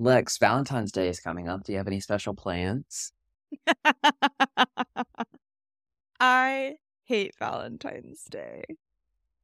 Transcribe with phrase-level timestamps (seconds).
[0.00, 1.62] Lex, Valentine's Day is coming up.
[1.62, 3.12] Do you have any special plans?
[6.18, 8.64] I hate Valentine's Day.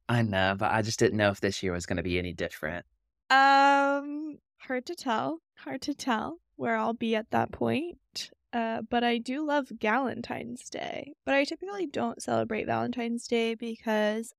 [0.09, 2.33] I know, but I just didn't know if this year was going to be any
[2.33, 2.87] different.
[3.29, 5.41] Um, hard to tell.
[5.57, 8.31] Hard to tell where I'll be at that point.
[8.51, 11.13] Uh, but I do love Valentine's Day.
[11.23, 14.33] But I typically don't celebrate Valentine's Day because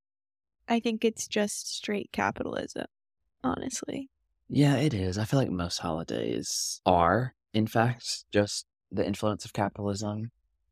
[0.66, 2.86] I think it's just straight capitalism,
[3.44, 4.10] honestly.
[4.48, 5.18] Yeah, it is.
[5.18, 10.30] I feel like most holidays are, in fact, just the influence of capitalism.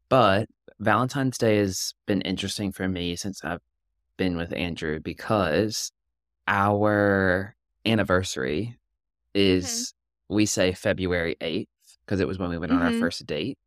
[0.09, 3.61] But Valentine's Day has been interesting for me since I've
[4.17, 5.93] been with Andrew because
[6.49, 7.55] our
[7.85, 8.79] anniversary
[9.35, 9.93] is,
[10.29, 11.69] we say February 8th
[12.05, 12.99] because it was when we went on our Mhm.
[12.99, 13.59] first date.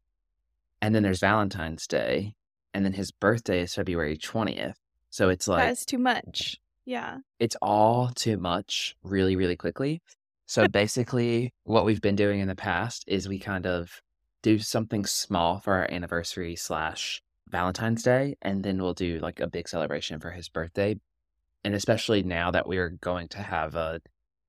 [0.82, 2.34] And then there's Valentine's Day.
[2.74, 4.80] And then his birthday is February 20th.
[5.10, 6.60] So it's like, that is too much.
[6.90, 7.20] Yeah.
[7.40, 10.02] it's all too much really, really quickly.
[10.48, 14.02] So basically, what we've been doing in the past is we kind of
[14.42, 19.48] do something small for our anniversary slash Valentine's Day, and then we'll do like a
[19.48, 20.96] big celebration for his birthday.
[21.64, 24.02] And especially now that we're going to have a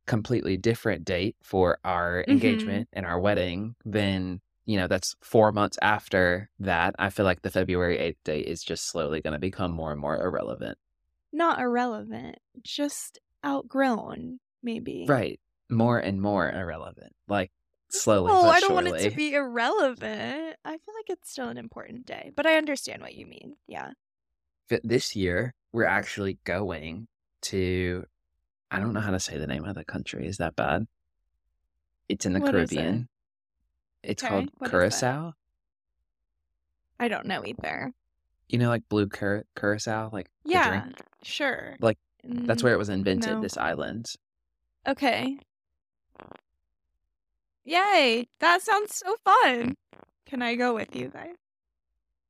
[0.06, 2.32] completely different date for our Mhm.
[2.32, 6.94] engagement and our wedding, then you know that's four months after that.
[6.98, 10.00] I feel like the February 8th date is just slowly going to become more and
[10.00, 10.78] more irrelevant.
[11.32, 15.06] Not irrelevant, just outgrown, maybe.
[15.08, 15.40] Right.
[15.68, 17.12] More and more irrelevant.
[17.28, 17.52] Like
[17.88, 18.32] slowly.
[18.32, 20.56] Oh, I don't want it to be irrelevant.
[20.64, 23.56] I feel like it's still an important day, but I understand what you mean.
[23.68, 23.90] Yeah.
[24.68, 27.06] But this year, we're actually going
[27.42, 28.04] to,
[28.70, 30.26] I don't know how to say the name of the country.
[30.26, 30.86] Is that bad?
[32.08, 32.74] It's in the What is it?
[32.74, 33.08] Caribbean.
[34.02, 34.70] It's Okay, called what?
[34.70, 35.34] Curacao.
[36.98, 37.92] I don't know either.
[38.50, 40.98] You know, like blue cur- Curacao, like the Yeah, drink?
[41.22, 41.76] sure.
[41.80, 43.40] Like, That's where it was invented, no.
[43.40, 44.06] this island.
[44.88, 45.38] Okay.
[47.64, 48.26] Yay!
[48.40, 49.76] That sounds so fun.
[50.26, 51.36] Can I go with you guys?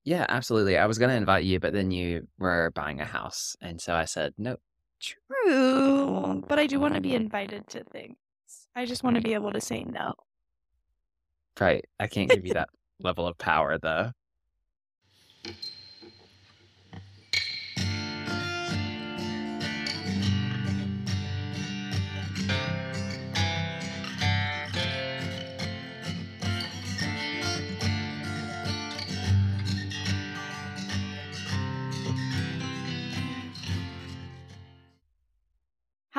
[0.04, 0.76] Yeah, absolutely.
[0.76, 3.56] I was going to invite you, but then you were buying a house.
[3.60, 4.60] And so I said, nope.
[5.00, 6.42] True.
[6.46, 8.16] But I do want to be invited to things.
[8.76, 10.12] I just want to be able to say no.
[11.58, 11.84] Right.
[11.98, 12.68] I can't give you that
[13.00, 14.12] level of power, though.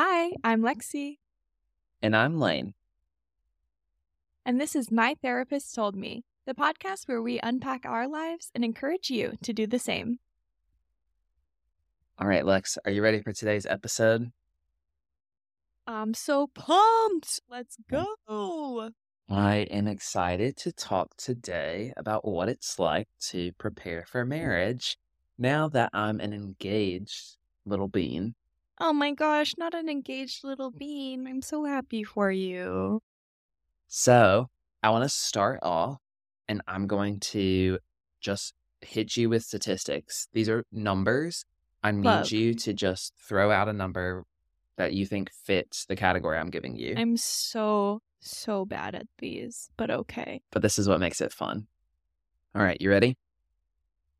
[0.04, 1.20] Hi, I'm Lexi,
[2.02, 2.74] And I'm Layne.
[4.44, 8.66] and this is My Therapist Told Me, the podcast where we unpack our lives and
[8.66, 10.18] encourage you to do the same.
[12.18, 14.32] All right, Lex, are you ready for today's episode?
[15.86, 17.40] I'm so pumped.
[17.48, 18.08] Let's mm.
[18.28, 18.90] go.
[19.30, 24.98] I am excited to talk today about what it's like to prepare for marriage
[25.38, 28.34] now that I'm an engaged little bean.
[28.84, 30.80] Oh my gosh, not an engaged little mm.
[30.80, 31.28] bean.
[31.28, 33.00] I'm so happy for you.
[33.88, 34.50] So
[34.82, 36.00] I want to start off
[36.48, 37.78] and I'm going to
[38.22, 40.28] just hit you with statistics.
[40.34, 41.46] These are numbers.
[41.84, 42.32] I need Love.
[42.32, 44.24] you to just throw out a number
[44.78, 46.96] that you think fits the category I'm giving you.
[46.98, 50.42] I'm so, so bad at these, but okay.
[50.52, 51.68] but this is what makes it fun.
[52.56, 53.16] All right, you ready?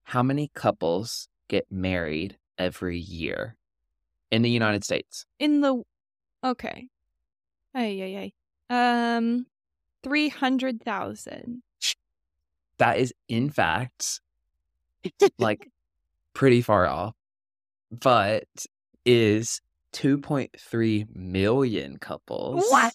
[0.04, 3.58] How many couples get married every year
[4.32, 5.26] in the United States?
[5.40, 5.84] In the.
[6.44, 6.88] Okay.
[7.76, 8.32] Ay, ay,
[8.72, 9.16] ay.
[9.18, 9.46] Um,
[10.04, 11.62] 300,000.
[12.78, 14.22] That is, in fact,
[15.38, 15.70] like
[16.34, 17.14] pretty far off,
[17.92, 18.46] but
[19.06, 19.62] is
[19.94, 22.94] 2.3 million couples What?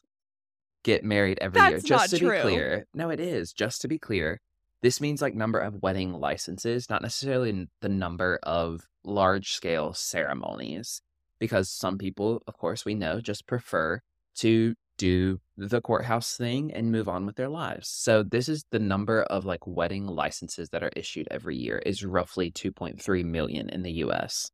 [0.83, 1.79] get married every year.
[1.79, 2.31] Just to true.
[2.33, 3.53] be clear, no, it is.
[3.53, 4.41] Just to be clear,
[4.83, 11.01] this means like number of wedding licenses, not necessarily the number of large scale ceremonies,
[11.39, 14.01] because some people, of course, we know just prefer
[14.37, 17.89] to do the courthouse thing and move on with their lives.
[17.89, 22.05] So this is the number of like wedding licenses that are issued every year is
[22.05, 24.51] roughly 2.3 million in the US.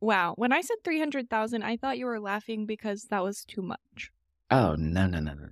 [0.00, 0.34] Wow.
[0.36, 4.10] When I said 300,000, I thought you were laughing because that was too much.
[4.50, 5.48] Oh, no, no, no, no.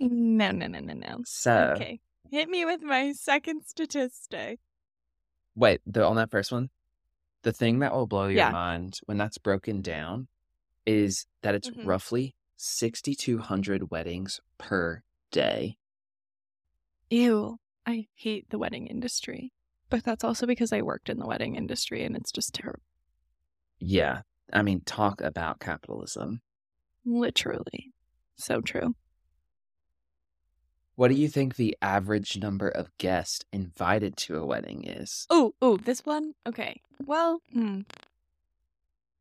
[0.00, 1.18] No, no, no, no, no.
[1.24, 2.00] So, Okay.
[2.30, 4.60] Hit me with my second statistic.
[5.54, 6.70] wait, the, on that first one,
[7.42, 8.50] the thing that will blow your Yeah.
[8.50, 10.28] mind when that's broken down
[10.86, 11.86] is that it's Mhm.
[11.86, 15.78] roughly 6,200 weddings per day.
[17.10, 17.58] Ew.
[17.86, 19.52] I hate the wedding industry.
[19.90, 22.82] But that's also because I worked in the wedding industry and it's just terrible.
[23.78, 24.22] Yeah.
[24.52, 26.42] I mean, talk about capitalism.
[27.04, 27.92] Literally.
[28.36, 28.94] So true.
[30.98, 35.28] What do you think the average number of guests invited to a wedding is?
[35.30, 36.34] Oh, oh, this one?
[36.44, 36.80] Okay.
[37.06, 37.82] Well, hmm.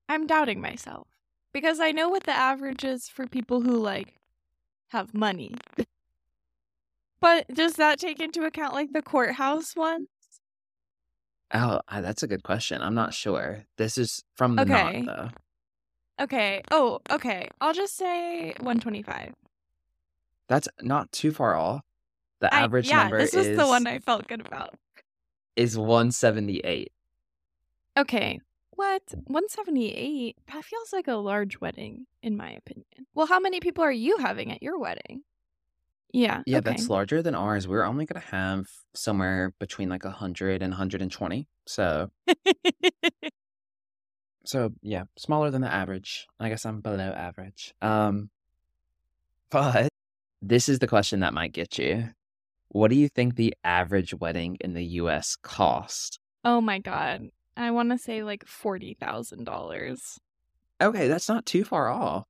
[0.09, 1.05] I'm doubting myself
[1.53, 4.15] because I know what the average is for people who like
[4.87, 5.53] have money.
[7.19, 10.07] but does that take into account like the courthouse ones?
[11.53, 12.81] Oh, that's a good question.
[12.81, 13.65] I'm not sure.
[13.77, 15.01] This is from the Okay.
[15.03, 15.31] knot,
[16.17, 16.23] though.
[16.23, 16.63] Okay.
[16.71, 17.49] Oh, okay.
[17.61, 19.35] I'll just say 125.
[20.47, 21.81] That's not too far off.
[22.39, 24.75] The I average yeah, number this was is the one I felt good about.
[25.55, 26.91] is 178.
[27.97, 28.39] Okay.
[28.71, 29.01] What?
[29.11, 30.37] 178?
[30.53, 32.85] That feels like a large wedding, in my opinion.
[33.15, 35.23] Well, how many people are you having at your wedding?
[36.13, 36.43] Yeah.
[36.45, 36.69] Yeah, Okay.
[36.71, 37.67] that's larger than ours.
[37.67, 41.47] We're only going to have somewhere between like 100 and 120.
[41.65, 42.11] So,
[44.45, 46.27] so yeah, smaller than the average.
[46.39, 47.73] I guess I'm below average.
[47.81, 48.29] Um,
[49.49, 49.89] but
[50.41, 52.09] this is the question that might get you.
[52.69, 56.19] What do you think the average wedding in the US cost?
[56.45, 57.27] oh my God.
[57.57, 60.17] I want to say like $40,000.
[60.79, 62.25] Okay, that's not too far off.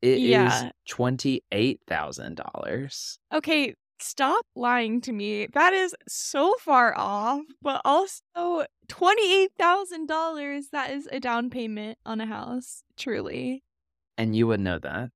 [0.00, 0.70] It is Yeah.
[0.88, 3.18] $28,000.
[3.34, 3.74] Okay.
[4.00, 5.48] Stop lying to me.
[5.54, 8.22] That is so far off, but also
[8.86, 10.70] $28,000.
[10.70, 12.84] That is a down payment on a house.
[12.96, 13.64] Truly.
[14.16, 15.10] And you would know that.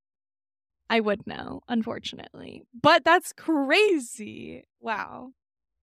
[0.92, 2.64] I would know, unfortunately.
[2.78, 4.64] But that's crazy.
[4.78, 5.30] Wow.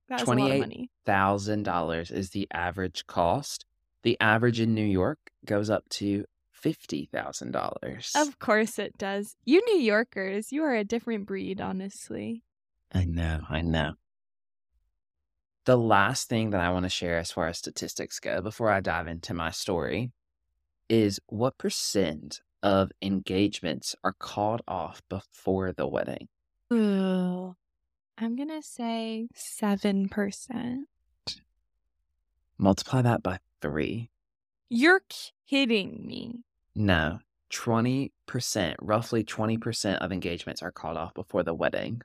[0.07, 3.65] That is a lot of money $1000 is the average cost.
[4.03, 8.11] The average in New York goes up to fifty thousand dollars.
[8.15, 9.35] Of course it does.
[9.45, 12.43] You New Yorkers, you are a different breed, honestly.
[12.91, 13.93] I know, I know.
[15.65, 18.79] The last thing that I want to share as far as statistics go before I
[18.79, 20.11] dive into my story
[20.87, 26.27] is what percent of engagements are called off before the wedding?
[26.73, 27.55] Ooh.
[28.17, 30.77] I'm going to say 7%.
[32.57, 34.09] Multiply that by three.
[34.69, 35.01] You're
[35.49, 36.43] kidding me.
[36.75, 37.19] No,
[37.51, 38.11] 20%,
[38.81, 42.01] roughly 20% of engagements are called off before the wedding.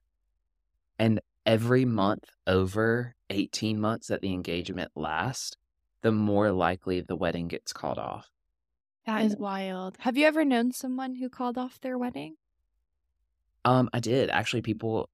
[0.98, 5.56] And every month over 18 months that the engagement lasts,
[6.02, 8.30] the more likely the wedding gets called off.
[9.06, 9.96] That is wild.
[10.00, 12.36] Have you ever known someone who called off their wedding?
[13.64, 14.62] Um, I did actually.
[14.62, 15.08] People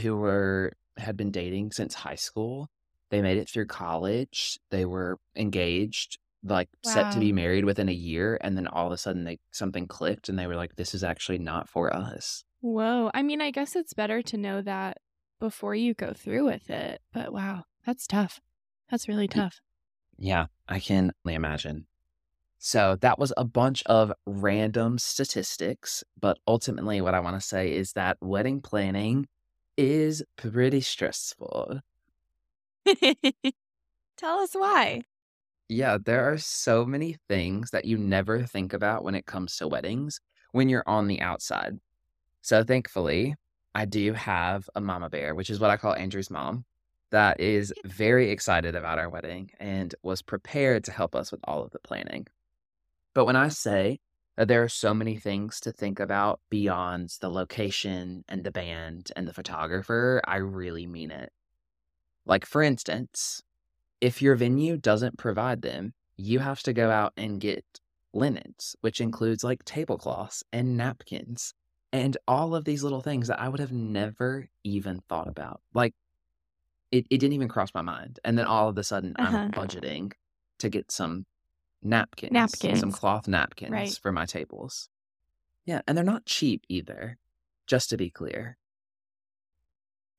[0.00, 2.70] who were had been dating since high school,
[3.10, 4.58] they made it through college.
[4.70, 8.92] They were engaged, like set to be married within a year, and then all of
[8.92, 12.44] a sudden they something clicked, and they were like, "This is actually not for us."
[12.60, 13.10] Whoa.
[13.14, 14.98] I mean, I guess it's better to know that
[15.38, 17.00] before you go through with it.
[17.12, 18.40] But wow, that's tough.
[18.90, 19.60] That's really tough.
[20.18, 21.86] Yeah, I can only imagine.
[22.58, 27.72] So that was a bunch of random statistics, but ultimately, what I want to say
[27.72, 29.28] is that wedding planning
[29.76, 31.80] is pretty stressful.
[34.16, 35.02] Tell us why.
[35.68, 39.68] Yeah, there are so many things that you never think about when it comes to
[39.68, 40.20] weddings
[40.52, 41.78] when you're on the outside.
[42.42, 43.34] So thankfully,
[43.74, 46.64] I do have a mama bear, which is what I call Andrew's mom,
[47.10, 51.62] that is very excited about our wedding and was prepared to help us with all
[51.62, 52.26] of the planning.
[53.16, 54.00] But when I say
[54.36, 59.10] that there are so many things to think about beyond the location and the band
[59.16, 61.32] and the photographer, I really mean it.
[62.26, 63.40] Like, for instance,
[64.02, 67.64] if your venue doesn't provide them, you have to go out and get
[68.12, 71.54] linens, which includes like tablecloths and napkins
[71.94, 75.62] and all of these little things that I would have never even thought about.
[75.72, 75.94] Like,
[76.90, 78.20] it, it didn't even cross my mind.
[78.26, 79.38] And then all of a sudden, Uh-huh.
[79.38, 80.12] I'm budgeting
[80.58, 81.24] to get some
[81.86, 83.98] napkins, napkins, some cloth napkins Right.
[83.98, 84.88] for my tables.
[85.66, 87.18] Yeah, and they're not cheap either,
[87.66, 88.58] just to be clear.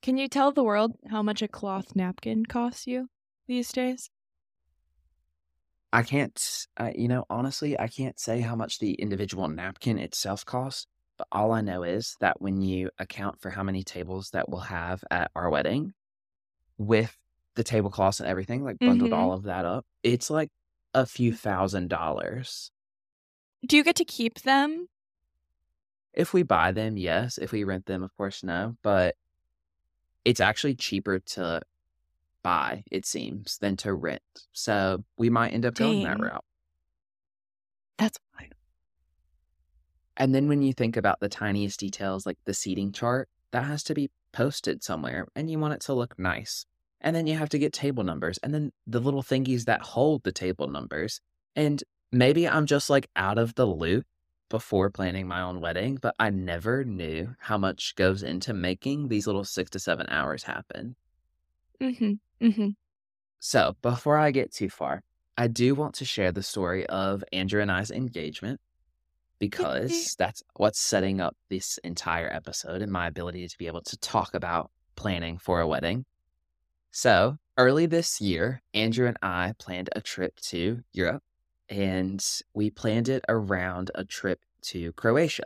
[0.02, 3.10] Can you tell the world how much a cloth napkin costs you
[3.46, 4.10] these days?
[5.94, 10.46] I can't, I, you know, honestly, I can't say how much the individual napkin itself
[10.46, 10.86] costs,
[11.18, 14.60] but all I know is that when you account for how many tables that we'll
[14.62, 15.94] have at our wedding
[16.78, 17.18] with
[17.56, 19.14] the tablecloths and everything, like bundled Mhm.
[19.14, 20.50] all of that up, it's like
[20.98, 22.72] a few thousand dollars.
[23.66, 24.88] Do you get to keep them?
[26.12, 27.38] If we buy them, yes.
[27.38, 28.76] If we rent them, of course, no.
[28.82, 29.16] But
[30.26, 31.62] it's actually cheaper to
[32.42, 34.24] buy, it seems, than to rent.
[34.54, 36.44] So we might end up going that route.
[38.00, 38.50] That's fine.
[40.18, 43.84] And then when you think about the tiniest details, like the seating chart, that has
[43.84, 46.66] to be posted somewhere and you want it to look nice.
[47.02, 50.24] And then you have to get table numbers and then the little thingies that hold
[50.24, 51.22] the table numbers.
[51.56, 54.06] And maybe I'm just like out of the loop,
[54.50, 59.28] before planning my own wedding, but I never knew how much goes into making these
[59.28, 60.96] little six to seven hours happen.
[61.82, 62.46] Mm-hmm.
[62.46, 62.70] Mm-hmm.
[63.40, 65.04] So, before I get too far,
[65.38, 68.60] I do want to share the story of Andrew and I's engagement
[69.40, 73.98] because that's what's setting up this entire episode and my ability to be able to
[73.98, 76.06] talk about planning for a wedding.
[76.98, 81.22] So, early this year, Andrew and I planned a trip to Europe
[81.70, 82.26] and
[82.56, 85.44] we planned it around a trip to Croatia.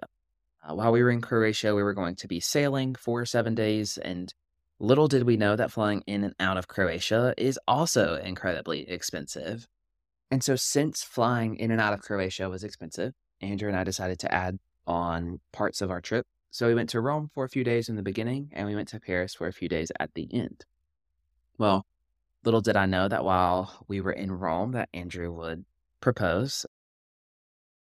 [0.63, 3.97] Uh, while we were in Croatia, we were going to be sailing for seven days,
[3.97, 4.33] and
[4.79, 9.67] little did we know that flying in and out of Croatia is also incredibly expensive.
[10.31, 14.19] And so, since flying in and out of Croatia was expensive, Andrew and I decided
[14.19, 16.25] to add on parts of our trip.
[16.49, 18.87] So, we went to Rome for a few days in the beginning, and we went
[18.87, 20.63] to Paris for a few days at the end.
[21.61, 21.85] Well,
[22.43, 25.63] little did I know that while we were in Rome, that Andrew would
[25.99, 26.65] propose.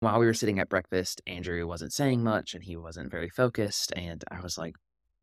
[0.02, 3.94] While we were sitting at breakfast, Andrew wasn't saying much and he wasn't very focused.
[3.96, 4.76] And I was like,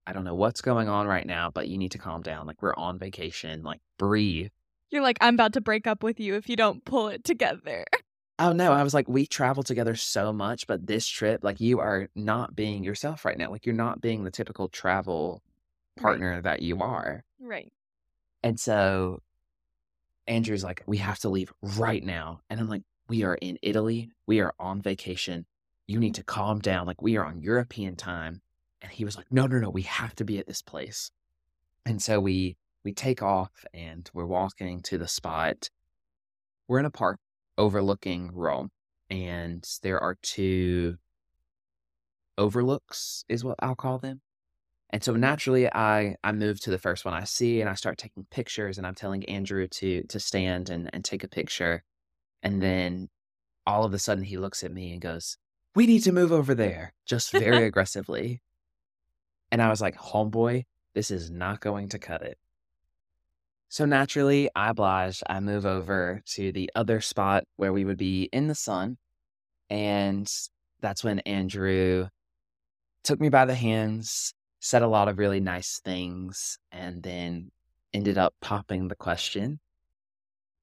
[0.06, 2.46] I don't know what's going on right now, but you need to calm down.
[2.46, 3.62] Like, we're on vacation.
[3.62, 4.48] Like, breathe.
[4.88, 7.84] You're like, I'm about to break up with you if you don't pull it together.
[8.38, 8.70] Oh, no.
[8.70, 12.54] I was like, we travel together so much, but this trip, like, you are not
[12.54, 13.50] being yourself right now.
[13.50, 15.42] Like, you're not being the typical travel
[15.96, 16.42] partner right.
[16.42, 17.24] that you are.
[17.40, 17.72] Right.
[18.46, 19.22] And so
[20.28, 22.42] Andrew's like, we have to leave right now.
[22.48, 24.12] And I'm like, we are in Italy.
[24.28, 25.46] We are on vacation.
[25.88, 26.86] You need to calm down.
[26.86, 28.40] Like, we are on European time.
[28.80, 31.10] And he was like, no, no, no, we have to be at this place.
[31.86, 35.68] And so we we take off and we're walking to the spot.
[36.68, 37.18] We're in a park
[37.58, 38.70] overlooking Rome.
[39.10, 40.98] And there are two
[42.38, 44.20] overlooks, is what I'll call them.
[44.90, 47.98] And so naturally I I move to the first one I see and I start
[47.98, 51.82] taking pictures and I'm telling Andrew to to stand and, and take a picture.
[52.42, 53.08] And then
[53.66, 55.38] all of a sudden he looks at me and goes,
[55.74, 58.42] We need to move over there, just very aggressively.
[59.50, 60.64] And I was like, Homeboy,
[60.94, 62.38] this is not going to cut it.
[63.68, 65.22] So naturally, I oblige.
[65.28, 68.96] I move over to the other spot where we would be in the sun.
[69.68, 70.30] And
[70.80, 72.08] that's when Andrew
[73.02, 74.34] took me by the hands
[74.66, 77.52] said a lot of really nice things and then
[77.94, 79.60] ended up popping the question.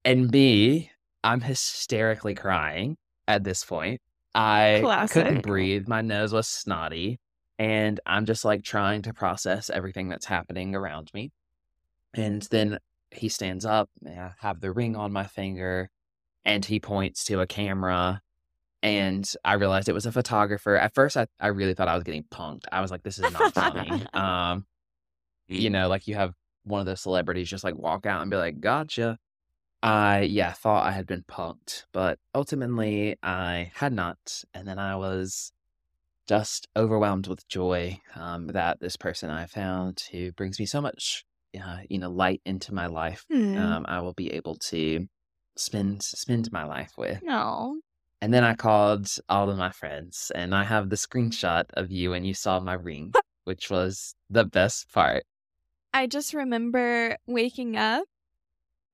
[0.04, 0.90] And me,
[1.22, 4.02] I'm hysterically crying at this point.
[4.34, 5.24] I Classic.
[5.24, 5.88] couldn't breathe.
[5.88, 7.18] My nose was snotty.
[7.58, 11.32] And I'm just like trying to process everything that's happening around me.
[12.12, 12.78] And then
[13.10, 15.88] he stands up, I have the ring on my finger,
[16.44, 18.20] and he points to a camera
[18.84, 20.76] and I realized it was a photographer.
[20.76, 22.64] At first, I, I really thought I was getting punked.
[22.70, 24.04] I was like, this is not funny.
[24.14, 24.66] um,
[25.48, 28.36] you know, like you have one of those celebrities just like walk out and be
[28.36, 29.18] like, gotcha.
[29.82, 34.44] I, yeah, thought I had been punked, but ultimately I had not.
[34.52, 35.50] And then I was
[36.28, 41.24] just overwhelmed with joy um, that this person I found who brings me so much,
[41.58, 43.58] uh, you know, light into my life, mm.
[43.58, 45.06] um, I will be able to
[45.56, 47.22] spend spend my life with.
[47.22, 47.80] No.
[48.24, 52.14] And then I called all of my friends, and I have the screenshot of you
[52.14, 53.12] and you saw my ring,
[53.44, 55.24] which was the best part.
[55.92, 58.04] I just remember waking up.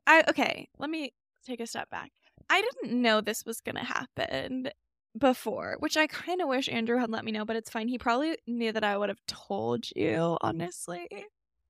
[0.05, 1.13] I okay, let me
[1.47, 2.11] take a step back.
[2.49, 4.71] I didn't know this was going to happen
[5.17, 7.87] before, which I kind of wish Andrew had let me know, but it's fine.
[7.87, 11.07] He probably knew that I would have told you, honestly.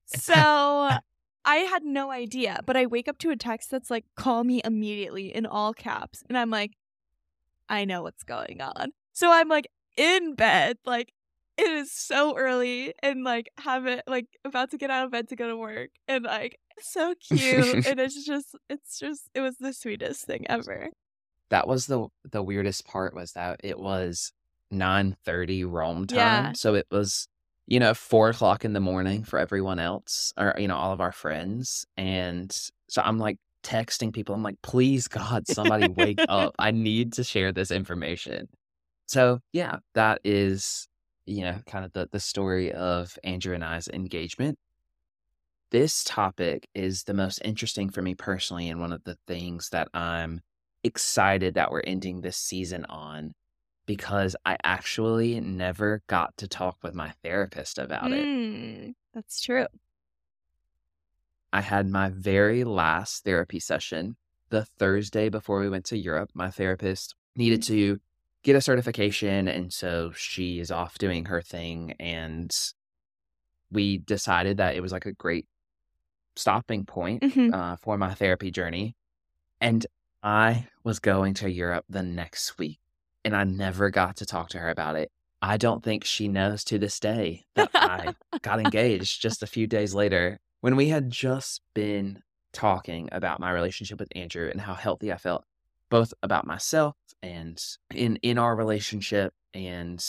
[0.07, 0.33] So
[1.45, 4.63] I had no idea, but I wake up to a text that's like, call me
[4.65, 6.23] immediately in all caps.
[6.27, 6.73] And I'm like,
[7.71, 8.93] I know what's going on.
[9.13, 11.13] So I'm like in bed, like
[11.57, 15.29] it is so early and like have it like about to get out of bed
[15.29, 19.57] to go to work and like so cute and it's just it's just it was
[19.59, 20.89] the sweetest thing ever
[21.51, 24.33] that was the the weirdest part was that it was
[24.71, 26.53] 9 30 rome time yeah.
[26.53, 27.29] so it was
[27.67, 31.01] you know four o'clock in the morning for everyone else or you know all of
[31.01, 32.57] our friends and
[32.89, 34.35] so i'm like texting people.
[34.35, 36.55] I'm like, please, God, somebody wake up.
[36.59, 38.49] I need to share this information.
[39.07, 40.89] So, yeah, that is,
[41.27, 44.59] you know, kind of the, the story of Andrew and I's engagement.
[45.71, 49.89] This topic is the most interesting for me personally, and one of the things that
[49.95, 50.41] I'm
[50.83, 53.33] excited that we're ending this season on
[53.87, 58.95] because I actually never got to talk with my therapist about mm, it.
[59.15, 59.67] That's true.
[61.53, 64.17] I had my very last therapy session
[64.51, 66.31] the Thursday before we went to Europe.
[66.35, 67.99] My therapist needed to
[68.43, 69.49] get a certification.
[69.49, 71.95] And so she is off doing her thing.
[71.99, 72.55] And
[73.71, 75.47] we decided that it was like a great
[76.37, 77.55] stopping point mm-hmm.
[77.55, 78.97] uh, for my therapy journey.
[79.61, 79.87] And
[80.23, 82.79] I was going to Europe the next week.
[83.25, 85.11] and I never got to talk to her about it.
[85.43, 89.67] I don't think she knows to this day that I got engaged just a few
[89.67, 94.75] days later when we had just been talking about my relationship with Andrew and how
[94.75, 95.45] healthy I felt,
[95.89, 97.63] both about myself and
[97.95, 99.33] in in our relationship.
[99.55, 100.05] And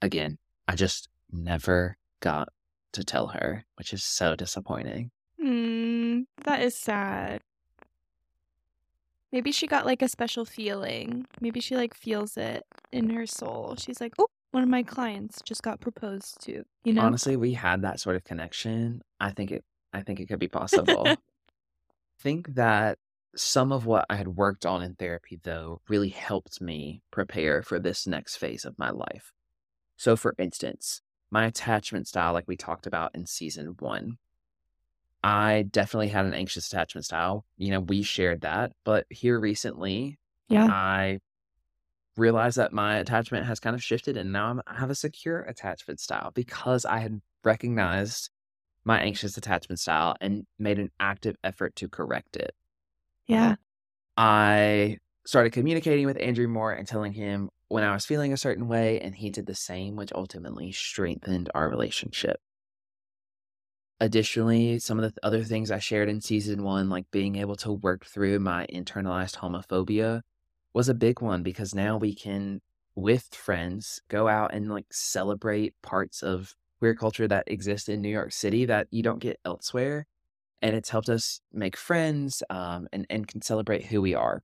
[0.00, 2.48] again, I just never got
[2.92, 5.10] to tell her, which is so disappointing.
[5.42, 7.40] Mm, that is sad.
[9.32, 11.26] Maybe she got like a special feeling.
[11.40, 13.76] Maybe she like feels it in her soul.
[13.78, 16.62] She's like, oh, one of my clients just got proposed to.
[16.84, 17.02] You know?
[17.02, 19.02] Honestly, we had that sort of connection.
[19.18, 21.02] I think it I think it could be possible.
[21.06, 21.16] I
[22.20, 22.98] think that
[23.34, 27.78] some of what I had worked on in therapy though really helped me prepare for
[27.78, 29.32] this next phase of my life.
[29.96, 34.18] So for instance, my attachment style like we talked about in season 1
[35.24, 37.44] I definitely had an anxious attachment style.
[37.56, 38.72] You know, we shared that.
[38.84, 40.18] But here recently,
[40.48, 40.66] Yeah.
[40.66, 41.20] I
[42.16, 45.40] realized that my attachment has kind of shifted and now I'm, I have a secure
[45.40, 48.30] attachment style because I had recognized
[48.84, 52.52] my anxious attachment style and made an active effort to correct it.
[53.30, 53.54] Uh, yeah.
[54.16, 58.68] I started communicating with Andrew more and telling him when I was feeling a certain
[58.68, 62.38] way, and he did the same, which ultimately strengthened our relationship.
[63.98, 67.72] Additionally, some of the other things I shared in season one, like being able to
[67.72, 70.20] work through my internalized homophobia,
[70.74, 72.60] was a big one because now we can,
[72.94, 78.08] with friends, go out and like celebrate parts of queer culture that exist in New
[78.08, 80.06] York City that you don't get elsewhere.
[80.60, 84.42] And it's helped us make friends um, and, and can celebrate who we are.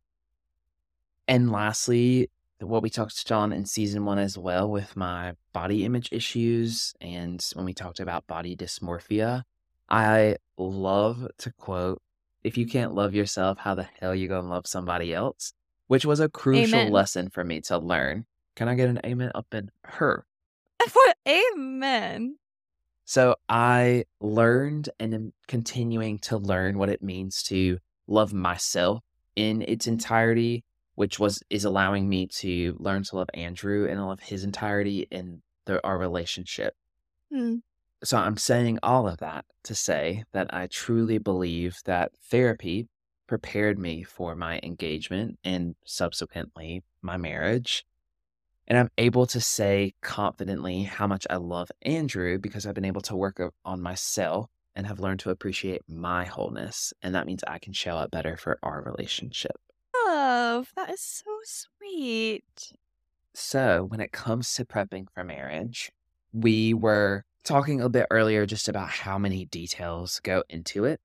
[1.26, 2.30] And lastly,
[2.60, 7.44] what we talked on in season one as well with my body image issues and
[7.54, 9.42] when we talked about body dysmorphia,
[9.88, 12.02] I love to quote,
[12.42, 15.52] if you can't love yourself, how the hell you gonna love somebody else?
[15.88, 16.92] Which was a crucial Amen.
[16.92, 18.26] lesson for me to learn.
[18.54, 20.26] Can I get an amen up in her?
[21.28, 22.36] Amen.
[23.04, 29.02] So I learned and am continuing to learn what it means to love myself
[29.34, 34.20] in its entirety, which was is allowing me to learn to love Andrew and love
[34.20, 36.74] his entirety in the, our relationship.
[37.32, 37.56] Hmm.
[38.04, 42.88] So I'm saying all of that to say that I truly believe that therapy
[43.28, 47.84] prepared me for my engagement and subsequently my marriage.
[48.66, 53.00] And I'm able to say confidently how much I love Andrew because I've been able
[53.02, 56.92] to work on myself and have learned to appreciate my wholeness.
[57.02, 59.56] And that means I can show up better for our relationship.
[60.06, 60.72] Love.
[60.76, 62.72] That is so sweet.
[63.34, 65.92] So, when it comes to prepping for marriage,
[66.32, 71.00] we were talking a bit earlier just about how many details go into it.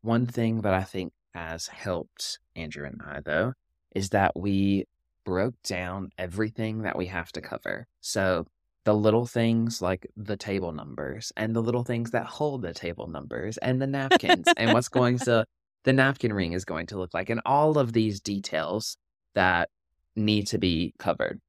[0.00, 3.54] One thing that I think has helped Andrew and I, though,
[3.94, 4.86] is that we
[5.24, 7.86] broke down everything that we have to cover.
[8.00, 8.46] So,
[8.84, 13.06] the little things like the table numbers and the little things that hold the table
[13.06, 15.46] numbers and the napkins and what's going to
[15.84, 18.98] the napkin ring is going to look like and all of these details
[19.34, 19.70] that
[20.16, 21.40] need to be covered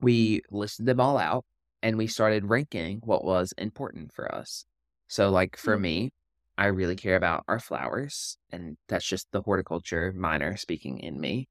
[0.00, 1.44] we listed them all out
[1.82, 4.64] and we started ranking what was important for us.
[5.08, 5.82] So, like for Hmm.
[5.82, 6.10] me,
[6.58, 11.48] I really care about our flowers, and that's just the horticulture minor speaking in me.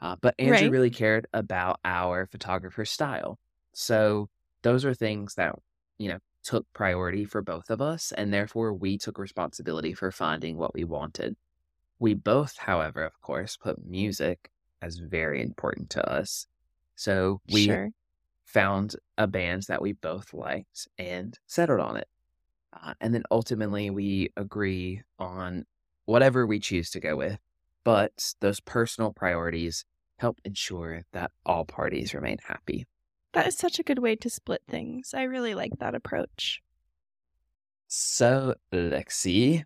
[0.00, 0.70] Uh, but Andrew Right.
[0.70, 3.38] really cared about our photographer style.
[3.74, 4.30] So,
[4.62, 5.56] those are things that,
[5.98, 10.56] you know, took priority for both of us, and therefore we took responsibility for finding
[10.58, 11.36] what we wanted.
[12.00, 14.50] We both, however, of course, put music
[14.82, 16.46] as very important to us.
[16.96, 17.90] So, we Sure.
[18.44, 22.08] found a band that we both liked and settled on it.
[22.72, 25.64] Uh, and then ultimately we agree on
[26.04, 27.38] whatever we choose to go with.
[27.84, 29.84] But those personal priorities
[30.18, 32.86] help ensure that all parties remain happy.
[33.32, 35.14] That is such a good way to split things.
[35.14, 36.60] I really like that approach.
[37.86, 39.64] So, Lexi,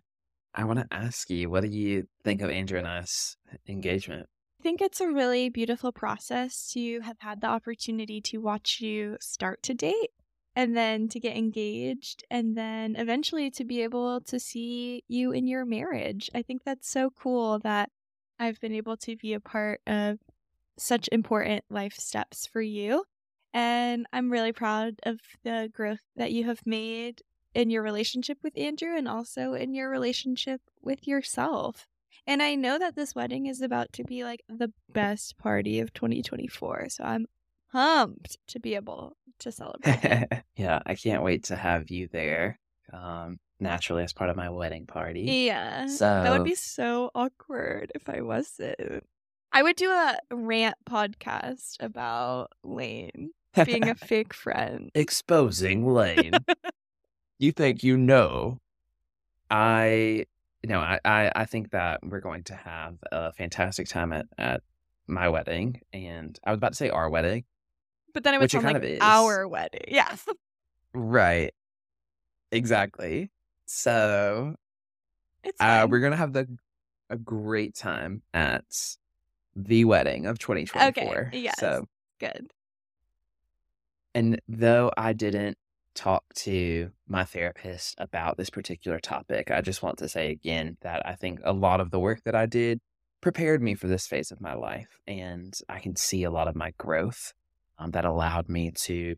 [0.53, 3.35] I want to ask you, what do you think of Andrew and I's
[3.67, 4.27] engagement?
[4.59, 9.17] I think it's a really beautiful process to have had the opportunity to watch you
[9.19, 10.11] start to date
[10.55, 15.47] and then to get engaged and then eventually to be able to see you in
[15.47, 16.29] your marriage.
[16.33, 17.89] I think that's so cool that
[18.39, 20.19] I've been able to be a part of
[20.77, 23.03] such important life steps for you.
[23.53, 27.21] And I'm really proud of the growth that you have made
[27.53, 31.87] in your relationship with Andrew and also in your relationship with yourself.
[32.25, 35.93] And I know that this wedding is about to be like the best party of
[35.93, 36.89] 2024.
[36.89, 37.27] So I'm
[37.73, 42.59] pumped to be able to celebrate yeah, I can't wait to have you there.
[42.91, 45.21] Um, naturally, as part of my wedding party.
[45.21, 45.87] Yeah.
[45.99, 49.03] That would be so awkward if I wasn't.
[49.51, 53.31] I would do a rant podcast about Layne
[53.65, 54.91] being a fake friend.
[54.93, 56.33] Exposing Layne.
[57.39, 58.59] you think you know.
[59.49, 60.25] I
[60.65, 64.61] no, I, I, I think that we're going to have a fantastic time at, at
[65.07, 65.81] my wedding.
[65.91, 67.43] And I was about to say our wedding.
[68.13, 69.85] But then it would Which it sound kind like of our wedding.
[69.87, 70.15] Yeah.
[70.95, 71.51] Right.
[72.51, 73.31] Exactly.
[73.65, 74.55] So
[75.43, 76.47] It's uh, we're gonna have the
[77.09, 78.63] a great time at
[79.55, 81.31] the wedding of 2024.
[81.33, 81.55] yes.
[81.59, 81.87] So
[82.19, 82.51] good.
[84.13, 85.57] And though I didn't
[85.95, 91.05] talk to my therapist about this particular topic, I just want to say again that
[91.07, 92.79] I think a lot of the work that I did
[93.21, 94.99] prepared me for this phase of my life.
[95.07, 97.33] And I can see a lot of my growth
[97.83, 99.15] um, that allowed me to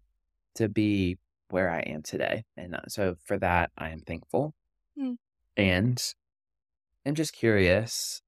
[0.56, 1.18] to be
[1.50, 2.44] where I am today.
[2.58, 4.54] And uh, so for that, I am thankful.
[4.98, 5.14] Hmm.
[5.58, 6.02] And
[7.06, 8.22] I'm just curious,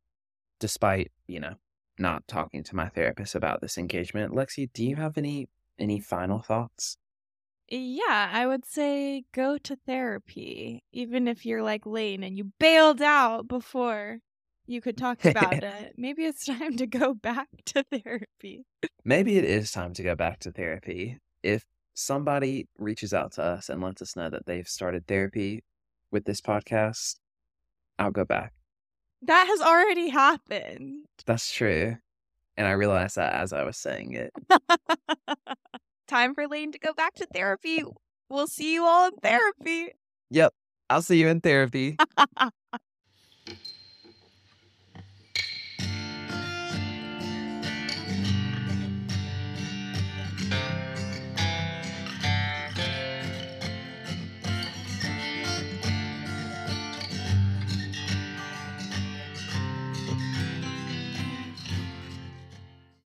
[0.60, 1.56] despite, you know,
[1.98, 6.40] not talking to my therapist about this engagement, Lexi, do you have any any final
[6.40, 6.98] thoughts?
[7.70, 13.02] Yeah, I would say go to therapy, even if you're like Layne and you bailed
[13.02, 14.20] out before
[14.68, 15.94] you could talk about it.
[15.98, 18.66] Maybe it's time to go back to therapy.
[19.04, 21.18] Maybe it is time to go back to therapy.
[21.42, 25.64] If somebody reaches out to us and lets us know that they've started therapy
[26.12, 27.16] with this podcast,
[27.98, 28.54] I'll go back.
[29.24, 31.06] That has already happened.
[31.26, 31.98] That's true.
[32.56, 34.32] And I realized that as I was saying it.
[36.08, 37.84] Time for Layne to go back to therapy.
[38.30, 39.94] We'll see you all in therapy.
[40.30, 40.54] Yep.
[40.90, 41.98] I'll see you in therapy.